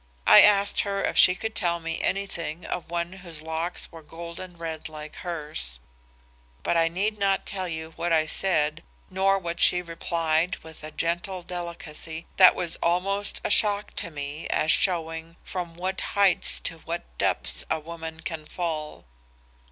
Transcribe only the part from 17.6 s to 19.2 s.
a woman can fall.